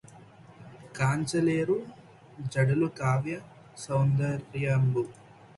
[0.95, 1.75] కాంచలేరు
[2.47, 3.35] జడులు కావ్య
[3.77, 5.03] సౌందర్యంబు